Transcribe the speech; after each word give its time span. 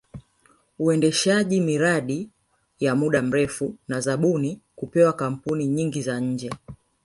Uendeshaji 0.79 1.61
miradi 1.61 2.29
ya 2.79 2.95
muda 2.95 3.21
mrefu 3.21 3.75
na 3.87 3.99
zabuni 4.01 4.61
kupewa 4.75 5.13
kampuni 5.13 5.67
nyingi 5.67 6.01
za 6.01 6.19
nje 6.19 6.49